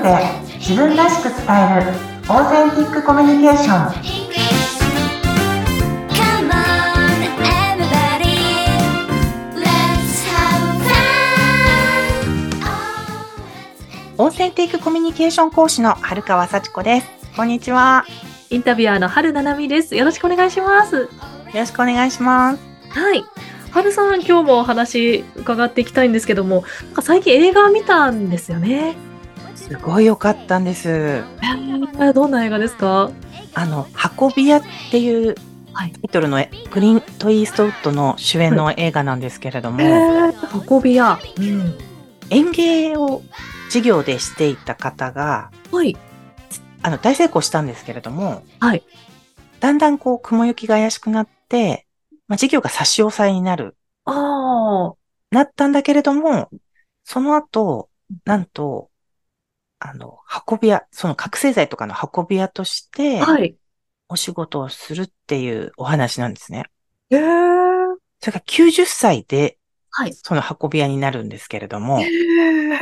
[0.00, 0.16] トで
[0.58, 1.92] 自分らしく伝える
[2.28, 3.92] オーセンティックコミュニケーション.
[14.18, 18.04] Oh, オーセンティックコミュニケーション講師の春川幸子ですこんにちは
[18.50, 19.94] インタビュアーの春七海です。
[19.94, 20.96] よろしくお願いします。
[20.96, 21.08] よ
[21.54, 23.24] ろしくお願いしますはい。
[23.70, 28.96] 春さん、今日もお話伺っていきたいんですけども、なんか最近映画見たんですよね。
[29.70, 33.10] すごい良かったんですえーどんな映画ですか？
[33.54, 33.86] あの
[34.20, 35.36] 運び屋っていう
[35.72, 41.20] はいタイトルのクリント・イーストウッドの主演の映画なんですけれども、えー、運び屋。
[41.36, 41.78] うん。
[42.30, 43.22] 園芸を
[43.66, 45.96] 授業でしていた方がはい。
[46.82, 48.82] あの大成功したんですけれども、はい。
[49.60, 51.86] だんだんこう雲行きが怪しくなって、
[52.26, 54.94] まあ、授業が差し押さえになるあ
[55.30, 56.48] なったんだけれども、
[57.04, 57.88] その後、
[58.24, 58.89] なんと、
[59.80, 63.56] あの、運び屋、その覚醒剤とかの運び屋としてあ。、はい。
[64.08, 66.64] お仕事をするっていうお話なんですね。
[67.10, 67.20] えー、
[68.20, 69.56] それが90歳で、
[69.90, 70.12] はい。
[70.14, 72.08] その運び屋になるんですけれども、え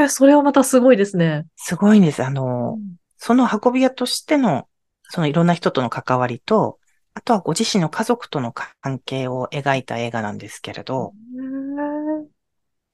[0.05, 1.47] ー、それはまたすごいですね。
[1.57, 2.25] すごいんです。
[2.25, 2.79] あの、
[3.17, 4.69] その運び屋としての、
[5.11, 6.79] そのいろんな人との関わりと、
[7.15, 12.39] あとはご自身の家族との関係を描いた映画なんですけれど、えー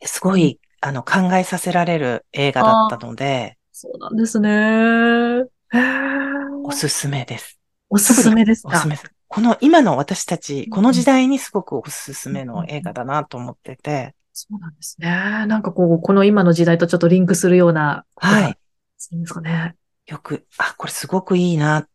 [0.07, 4.49] すごい、あの、考えさせられる映画だったので、そうなんですね。
[4.49, 7.59] えー、おすすめです。
[7.91, 8.69] おすすめですか？
[8.69, 9.13] おすすめです。
[9.27, 15.09] この今の私たち、この時代にすごくおすすめの映画だなと思ってて、そうなんですね。
[15.09, 18.05] なんかこう、この今の時代とちょっとリンクするような。
[18.15, 18.59] はい。。
[18.97, 19.75] そうですかね。
[20.07, 21.89] よく、あ、これすごくいいな。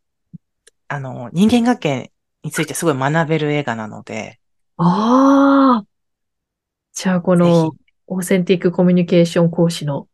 [0.89, 2.11] あの、人間関係
[2.43, 4.41] についてすごい学べる映画なので、
[4.75, 5.85] ああ。
[6.91, 7.77] じゃあ、こぜのひ、
[8.07, 10.08] オーセンティックコミュニケーション講師の、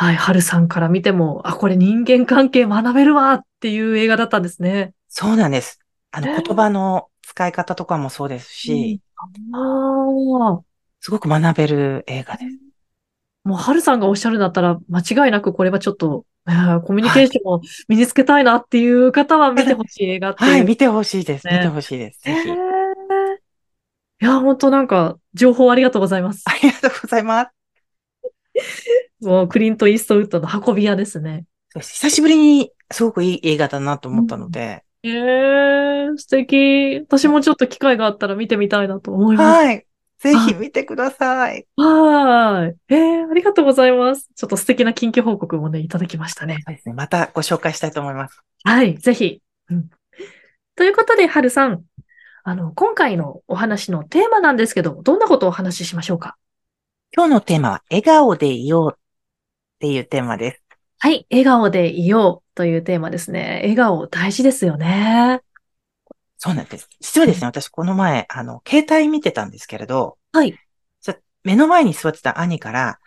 [0.00, 4.94] はい、春さんから見ても、あ、これ人間関係学べるわっていう映画だったんですね。
[5.10, 5.78] そうなんです。
[6.10, 9.02] あの、えー言葉の使い方とかもそうですし、
[9.52, 10.60] ああ。
[11.00, 12.58] すごく学べる映画です。
[13.44, 20.50] もう、春さんがおっしゃるんだったら、間違いなくこれはちょっと、えーコミュニケーションを身につけたいなっていう方は見てほしい映画っていう。
[20.50, 21.46] はい、見てほしいです。
[21.46, 22.22] ね見てほしいです。
[22.22, 22.48] ぜひ。
[22.48, 22.56] えー
[24.22, 26.42] いや、本当なんか、情報ありがとうございます。
[26.46, 29.09] ありがとうございます。
[29.20, 31.44] もう、クリント・イーストウッドの運び屋ですね。
[31.78, 36.98] 久しぶりにすごくいい映画だなと思ったので、えー、素敵。
[37.00, 39.64] 私もちょっと機会があったら見てみたいなと思います。
[39.64, 39.86] はい。
[40.18, 41.66] ぜひ見てください。
[41.76, 42.76] はーい。
[42.88, 44.28] えー、ありがとうございます。
[44.34, 46.58] ちょっと素敵な近況報告もね、いただきましたね。
[46.66, 46.94] そうですね。
[46.94, 48.42] またご紹介したいと思います。
[48.64, 49.40] はい、ぜひ。
[49.70, 49.88] うん。
[50.76, 51.82] ということで、はるさん。
[52.42, 56.36] あの、今回のお話のテーマなんですけど、どんなことをお話ししましょうか？
[57.16, 58.98] 今日のテーマは、笑顔でいよう
[59.80, 60.62] っていうテーマです。
[60.98, 63.60] はい、笑顔でいようというテーマですね。
[63.62, 65.40] 笑顔大事ですよね。
[66.36, 66.86] そうなんです。
[67.00, 70.54] 実はですね、私この前、あの、携帯見てたんですけれど、はい。
[71.42, 72.98] 目の前に座ってた兄から、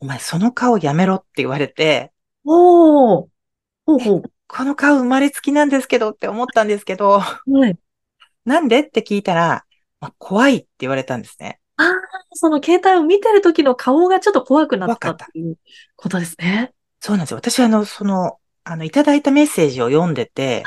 [0.00, 2.12] お前その顔やめろって言われて、
[2.46, 3.28] おー。
[3.84, 7.58] ほうほこの顔生まれつきなんですけどって思ったんですけど、う。
[7.58, 7.78] はい。
[8.46, 9.64] なんでって聞いたら、
[10.00, 11.60] まあ、怖いって言われたんですね。
[11.76, 11.88] ああ、
[12.34, 15.56] その携帯を見てる時の顔がちょっと怖くなったっていう
[15.96, 16.72] ことですね。
[17.00, 17.38] そうなんですよ。
[17.38, 20.62] 私はあの、その、あの、いただいたメッセージを読んでて、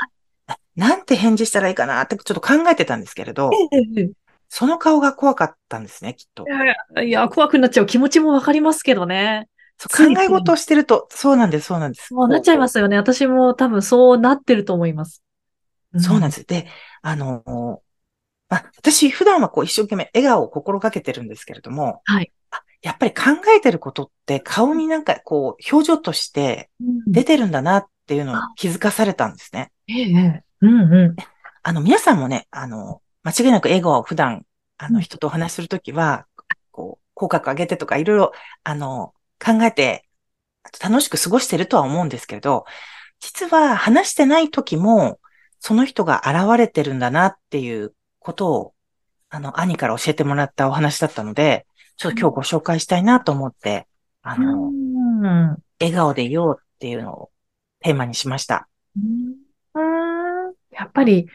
[0.46, 3.50] あなんて返事したらいいかなってちょっと考えてたんですけれど、
[4.48, 6.44] その顔が怖かったんですね、きっと。
[6.44, 9.48] いやいや、怖くなっちゃう気持ちもわかりますけどね。
[9.78, 12.08] そう考え事をしてると、そうなんです、そうなんです。
[12.08, 12.96] そうなっちゃいますよね。
[12.96, 15.22] 私も多分そうなってると思います。
[15.98, 16.44] そうなんです。
[16.46, 16.66] で、
[17.02, 17.82] あの、
[18.48, 22.32] まあ、私普段はこう一生懸命笑顔を心がけてるんですけれども、はい。
[22.50, 23.22] あやっぱり考
[23.56, 29.72] えてることって顔になんかこう表情としてうん出てるんだなっていうのを気づかされたんですね。
[29.88, 31.16] ええええうんうん。
[31.62, 34.46] あの、皆さんもね、あの、間違いなく笑顔を普段、
[34.78, 36.26] あの、うん人とお話しするときは、
[36.70, 38.32] こう、口角上げてとかいろいろ、
[38.62, 39.14] あの、
[39.44, 40.04] 考えて、
[40.82, 42.64] 楽しく過ごしてるとは思うんですけれど、
[43.20, 45.18] 実は話してないときも、
[45.60, 47.94] その人が現れてるんだなっていう
[48.26, 48.74] ことを、
[49.28, 51.64] あの、兄から教えてもらったお話だったので、
[51.96, 53.86] ちょっと今日ご紹介したいなと思って、
[54.22, 57.30] あの、うん笑顔でいようっていうのを
[57.80, 58.68] テーマにしました。
[60.72, 61.28] やっぱり、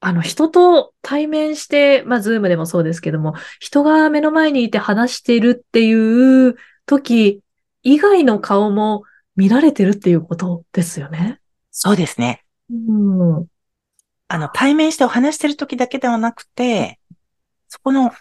[0.00, 6.56] あの、人と対面して、まあ、ズームでもそうですけども、人が目の前にいて話しているっていう
[6.86, 7.42] 時
[7.82, 9.02] 以外の顔も
[9.36, 11.40] 見られてるっていうことですよね。
[11.70, 12.44] そうですね。
[12.70, 12.74] う
[13.40, 13.46] ん。
[14.28, 17.00] あの、対面してお話してる時だけではなくて、
[17.68, 18.12] そこの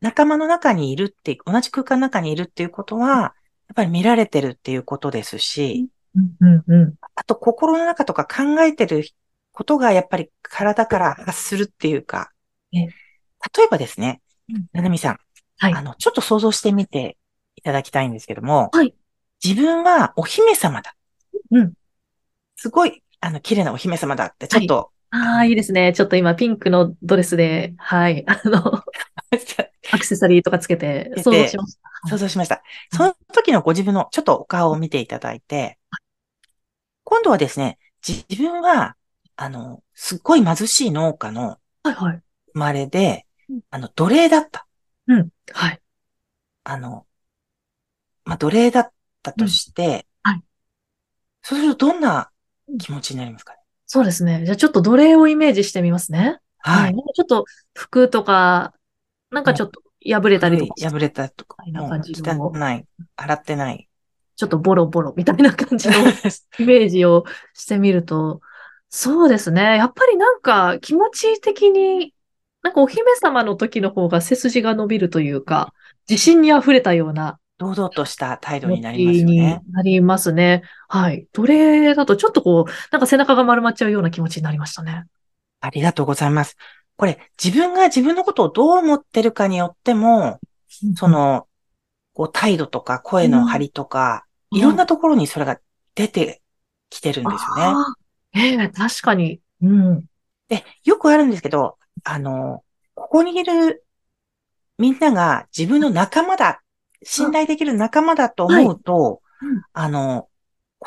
[0.00, 3.32] 仲間の中にいるって、同じ空間の中にいるっていうことは、やっ
[3.76, 6.94] ぱり見られてるっていうことですし、うんうんうん。
[7.14, 9.04] あと心の中とか考えてる
[9.52, 12.32] ことがやっぱり体から発するっていうか、
[12.72, 12.80] ええ。
[12.86, 14.20] 例えばですね
[14.52, 15.18] うん、ななみさん、
[15.58, 15.72] はい。
[15.74, 17.16] あの、ちょっと想像してみて
[17.54, 18.94] いただきたいんですけども、はい。
[19.42, 20.94] 自分はお姫様だ。
[21.50, 21.72] うん。
[22.56, 25.92] すごい、あの、綺麗なお姫様だって、ちょっと、ああ、いいですね。
[25.92, 28.24] ちょっと今ピンクのドレスで、はい。
[28.26, 28.82] あの、
[29.92, 32.08] アクセサリーとかつけてて想像しました。
[32.08, 32.62] 想像しました。
[32.90, 35.78] その時のご自分のちょっとお顔を見ていただいて、
[37.04, 38.96] 今度はですね、自分は、
[39.36, 42.22] あの、すっごい貧しい農家のはいはい。
[42.54, 44.66] 生まれでうん、あの、奴隷だった。
[45.08, 45.28] うん。
[45.52, 45.80] はい。
[46.64, 47.06] あの、
[48.24, 48.92] まあ、奴隷だっ
[49.22, 50.44] たとして、うんはい
[51.44, 52.30] そうするとどんな
[52.78, 53.58] 気持ちになりますかね？
[53.92, 54.40] そうですね。
[54.46, 56.38] じゃあちょっと奴隷をイメージしてみますね。
[56.60, 56.94] はい。
[56.94, 57.44] ちょっと
[57.74, 58.72] 服とか、
[59.30, 62.86] なんかちょっと破れたりとか破れたとか、な感じの汚い、
[63.16, 63.90] 洗ってない。
[64.34, 65.94] ちょっとボロボロみたいな感じの
[66.58, 68.40] イメージをしてみると、
[68.88, 69.76] そうですね。
[69.76, 72.14] やっぱりなんか気持ち的に、
[72.62, 75.74] なんかお姫様の時の方が背筋が伸びるというか、
[76.08, 79.62] 自信に溢れたような堂々とした態度気になりますね。
[79.70, 80.62] なりますね。
[80.88, 81.28] はい。
[81.32, 85.04] 奴隷だとちょっとこう、なんか背中が丸まっちゃうような気持ちになりましたね。
[85.60, 86.56] ありがとうございます。
[86.96, 90.40] これ、自分が自分のことをどう思ってるかによっても、
[90.96, 91.46] その、
[92.14, 95.58] こう、態度とか声の張りとか、うんいろんなところにそれが
[95.94, 96.42] 出て
[96.90, 97.74] きてるんですよ
[98.34, 98.58] ね。
[98.58, 99.40] ええ確かに。
[99.62, 100.04] うん。
[100.50, 102.62] で、よくあるんですけど、あの、
[102.94, 103.82] ここにいる
[104.78, 106.61] みんなが自分の仲間だ、
[107.04, 110.28] 信頼できる仲間だと思うと、うんあの、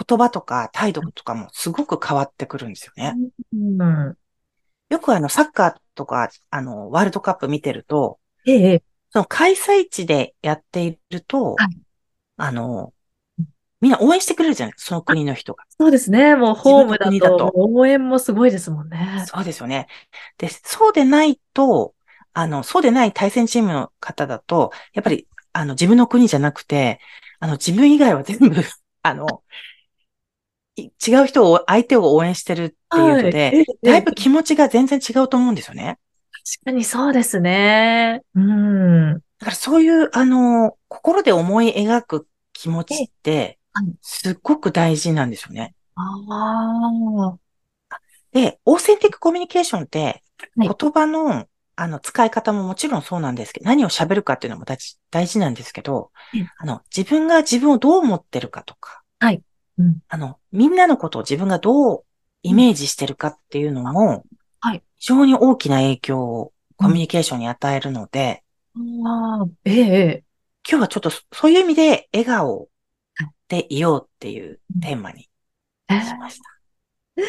[0.07, 3.15] 言葉とか態度とかもすごく変わってくるんですよね。
[3.53, 4.17] うん。
[4.89, 11.85] よくあの、サッカーとか、あの、ワールドカップ見てると、ええええその開催地でやっていると、はい
[12.37, 12.93] あの、
[13.81, 15.63] みんな応援してくれるじゃないその国の人が。
[15.77, 16.35] そうですね。
[16.35, 19.23] もうホームだとだと応援もすごいですもんね。
[19.27, 19.87] そうですよね。
[20.37, 21.93] で、そうでないと、
[22.33, 26.99] あの、そうでない対戦チームの方だと、やっぱり、あの、自分の国じゃなくて、
[27.39, 28.49] あの、自分以外は全部、
[29.03, 29.43] あの、
[30.75, 35.97] い違う人を、相手を応援してるっていうので、はいええだいぶ気持ちが全然違うと思うんですよね。
[36.31, 38.21] 確かにそうですね。
[38.35, 39.13] うん。
[39.13, 45.73] だからそういう、あの、心で思い描く気持ちってはい、すっごく大事なんですよね。
[45.95, 46.03] あ
[47.31, 47.37] あ。
[48.33, 50.21] で、オーセンティックコミュニケーションって、
[50.57, 59.03] はい言葉の、あの、使い方ももちろんそうなんですけど、何を喋るかっていうのも大事大事なんですけどうん、あの、自分が自分をどう思ってるかとか、
[59.77, 59.99] うん。
[60.07, 62.05] あの、みんなのことを自分がどう
[62.43, 64.23] イメージしてるかっていうのも、
[64.59, 64.83] はい。
[64.97, 68.43] 非常に大きな影響をコミュニケーションに与えるので、
[69.05, 70.23] ああ、ええええ。
[70.67, 72.69] 今日はちょっとそそういう意味で笑顔
[73.47, 75.29] でいようっていうテーマに
[75.89, 77.23] ええしました。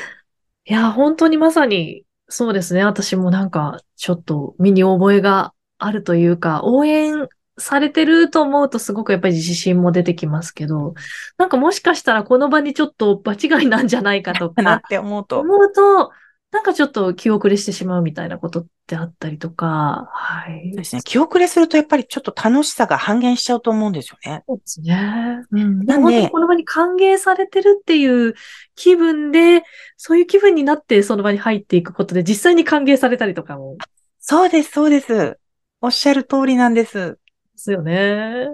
[0.64, 2.84] いや、本当にまさに、そうですね。
[2.84, 7.28] 私もなんか、ちょっと身に覚えがあるというか、応援
[7.58, 10.94] されてると思うとすごくやっぱり自信も出てきますけど、
[11.38, 16.10] なんかもしかしたらこの場にちょっと場違いなんじゃないかとなっか、 て思うと、思うと、
[16.56, 20.70] なんかちょっと気遅れしてしまうみたいなことってあったりとか、はい。
[20.70, 21.02] そうですね。
[21.04, 24.42] 気遅れするとやっぱりちょっと楽しさが半減しちゃうと思うんですよね。
[24.48, 25.42] そうですね。
[25.50, 25.80] うん。
[25.80, 28.34] でなんでも本当にこの場に歓迎されてるっていう
[28.74, 29.64] 気分で、
[29.98, 33.76] そういう気分になってその場に入っていくことで実際に歓迎されたりとかも
[34.18, 35.38] そうです、そうです。
[35.82, 36.94] おっしゃる通りなんです。
[36.94, 37.18] で
[37.56, 38.48] すよね。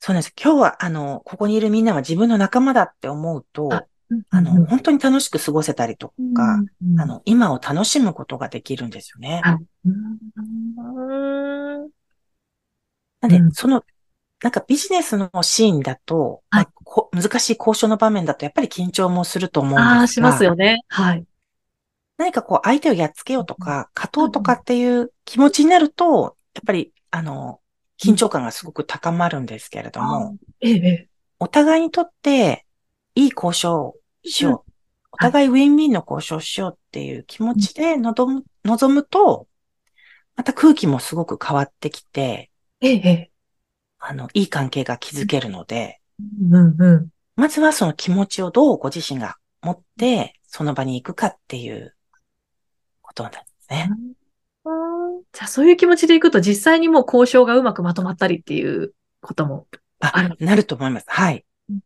[0.00, 0.32] そうなんです。
[0.42, 3.86] 今日は、あの、ここにいるみんなは自分の仲間だって思うと、
[4.30, 6.14] ああの、本当に楽しく過ごせたりとか、
[6.82, 7.00] うん。
[7.00, 9.40] あ、の、今を楽しむことができるんですよね。
[9.44, 9.64] なん。
[13.28, 13.52] でう、ん。
[13.52, 13.84] その、
[14.42, 16.64] なんかビジネスのシーンだと、はい。
[16.64, 20.80] まあこ難しい交渉の場面だとやっぱり緊張もすると思うんですが、ああ、しますよね。
[20.88, 21.24] はい。
[22.18, 27.60] 何かこう相手をやっつけようとか、勝とうとかっていう気持ちになると、やっぱり、あの、
[28.02, 31.08] 緊張感がすごく高まるんですけれども、ええ、ええ。
[31.38, 32.66] お互いにとって
[33.14, 34.72] いい交渉をしよう。
[35.12, 39.48] お互いウィンウィンの交渉をしようっていう気持ちで望む、望むと、
[40.36, 42.50] また空気もすごく変わってきて、
[42.80, 43.30] ええ、ええ。
[43.98, 46.00] あの、いい関係が築けるので、
[46.40, 47.08] うん、うん。
[47.36, 51.94] まずはその気持ちをどうご自身が持って、その場に行くかっていう
[53.02, 53.90] ことなんですね。
[55.32, 59.66] じゃあそういう気持ちでいくと実際にもう交渉がうまくまとまったりっていうことも。
[60.00, 61.06] あある、なると思います。
[61.08, 61.44] はい。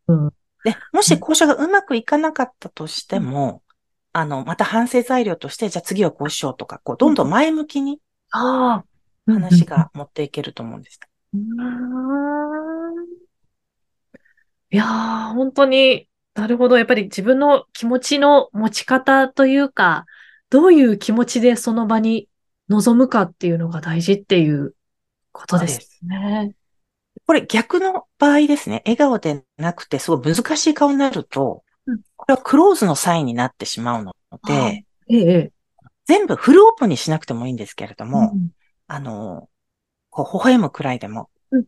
[0.08, 0.30] うん。
[0.64, 3.62] で、もし交渉がうまくいかなかったとしても、
[4.12, 8.84] あの、また反省材料として、じゃあ次はこうしようとか、こう、どんどん前向きにああ。
[9.26, 11.00] 話が持っていけると思うんです。
[11.34, 11.40] うん。
[14.70, 16.78] いやー、本当に、なるほど。
[16.78, 20.06] やっぱり自分の気持ちの持ち方というか、
[20.50, 22.28] どういう気持ちでその場に
[22.68, 24.74] 臨むかっていうのが大事っていう
[25.32, 26.54] ことですね。
[27.26, 28.82] これ逆の場合ですね。
[28.84, 35.52] 笑顔でなくてすごい難しい顔になるとうん、これはクローズのサインになってしまうのあで、ええ、ええ。
[36.06, 38.50] 全部フルオープンにしなくてもいいんですけれども、うん
[38.86, 39.48] あの、
[40.10, 41.64] こう、微笑むくらいでも、うん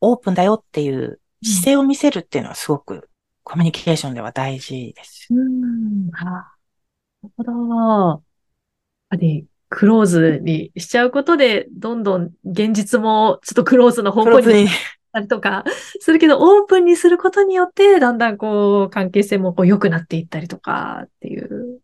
[0.00, 3.08] オープンだよっていう姿勢を見せるっていうのはすごく
[3.44, 5.28] コミュニケーションでは大事です。
[5.30, 6.10] うん。
[6.16, 7.52] あなるほど。
[8.10, 8.22] やっ
[9.10, 14.68] ぱり、クローズにしちゃうことで、どんどん現実もちょっとクローズの方向に
[15.12, 15.64] たりとか
[16.00, 21.80] するけど、オープンにすることによって、だんだんこう、関係性もこう良くなっていったりとかっていう。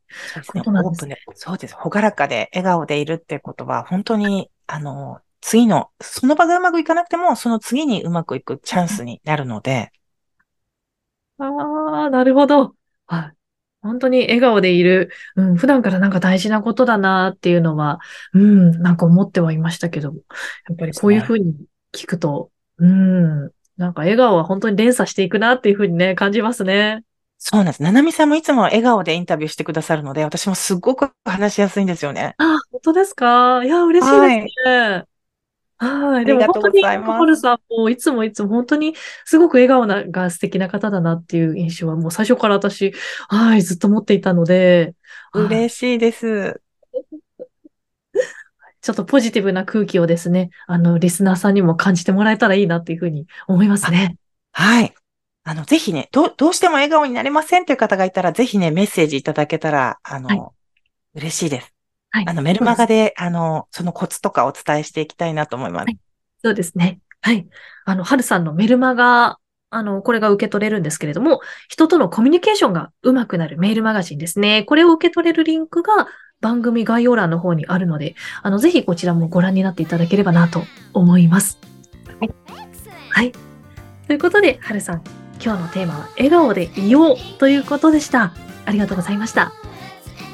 [0.47, 1.75] ことなんですオープンで、そうです。
[1.75, 9.93] ほがらかで笑顔でいるってことは、本当に、あの、次の、その場がうまくいかなくても、その次にうまくいくチャンスになるので、
[11.39, 12.75] ああ、なるほど。
[13.07, 13.44] はい。
[13.85, 18.01] 本当に笑顔でいる、うん、普段からなんか大事なことだなっていうのは、
[18.33, 20.19] うん、なんか思ってはいましたけども、
[20.69, 21.55] やっぱりこういうふうに
[21.95, 27.05] 聞くと、うん、なんか笑顔は本当に連鎖していくなっていうふうにね、感じますね。
[27.39, 27.83] そうなんです。
[27.83, 32.35] ななみさんもいつも笑顔でインタビューしてくださるので、私もすっごく話しやすいんですよね。
[32.39, 33.63] あ、本当ですか？
[33.65, 34.21] いや、嬉しいです
[34.65, 34.73] ね。
[34.73, 35.05] はい。
[35.81, 42.95] でもありがと本当に、うございますカホルさんもいつもいつも本当にすごく笑顔なが素敵な方だなっていう印象はもう最初から私、
[43.29, 44.95] はい、ずっと持っていたので、はい
[45.35, 46.61] 嬉しいです。
[48.81, 54.17] ちょっとポジティブな空気をですね、あの、リスナーさんにも感じてもらえたらいいなっていうふうに思いますね。
[54.53, 54.95] はい。
[55.43, 60.41] あの、ぜひね、どう、どうしても笑顔になれませんっていう方がいたら、ぜひね、メッセージいただけたら、あの、はい
[61.15, 61.74] 嬉しいです。
[62.15, 62.25] はい。
[62.29, 65.85] あの、メルマガで、あの、そのコツとかお伝えしていきたいなと思います。
[65.87, 65.99] はい
[66.45, 67.01] そうですね。
[67.23, 67.49] はい。
[67.87, 69.39] あの、はるさんのメルマガ、
[69.71, 71.41] あの、これが受け取れるんですけれども、
[71.71, 74.63] 人とのコミュニケーションが上手くなるメールマガジンですね。
[74.65, 76.07] これを受け取れるリンクが
[76.43, 81.59] 番組概要欄の方にあるので、あの、ぜひこちらもご覧になっていただければなと思います。
[83.09, 83.33] はい。
[84.07, 85.03] ということで、はるさん、
[85.43, 88.35] 今日のテーマは笑顔でいようということでした。
[88.67, 89.55] ありがとうございました。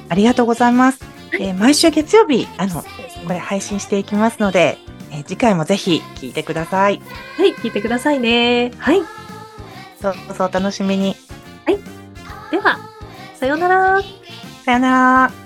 [0.09, 1.20] ありがとうございます。
[1.33, 2.89] はいえー毎週月曜日、あの、こ
[3.29, 4.79] れ配信していきますので、
[5.13, 7.01] えー次回もぜひ聞いてください。
[7.37, 8.73] はい、聞いてくださいね。
[8.79, 9.01] はい。
[10.03, 11.15] どうぞお楽しみに。
[12.51, 12.79] では、
[13.39, 14.01] さようなら。
[14.65, 15.40] さよなら。